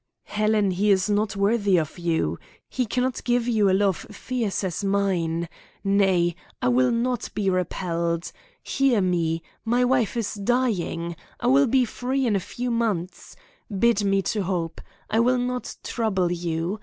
"Helen, 0.23 0.71
he 0.71 0.89
is 0.89 1.11
not 1.11 1.35
worthy 1.35 1.77
of 1.77 1.99
you. 1.99 2.39
He 2.67 2.87
cannot 2.87 3.23
give 3.23 3.47
you 3.47 3.69
a 3.69 3.73
love 3.73 3.97
fierce 4.09 4.63
as 4.63 4.83
mine. 4.83 5.47
Nay, 5.83 6.33
I 6.59 6.69
will 6.69 6.89
not 6.89 7.29
be 7.35 7.51
repelled. 7.51 8.31
Hear 8.63 8.99
me. 8.99 9.43
My 9.63 9.85
wife 9.85 10.17
is 10.17 10.33
dying. 10.33 11.15
I 11.39 11.45
will 11.45 11.67
be 11.67 11.85
free 11.85 12.25
in 12.25 12.35
a 12.35 12.39
few 12.39 12.71
months. 12.71 13.35
Bid 13.69 14.03
me 14.03 14.23
to 14.23 14.41
hope. 14.41 14.81
I 15.07 15.19
will 15.19 15.37
not 15.37 15.75
trouble 15.83 16.31
you. 16.31 16.79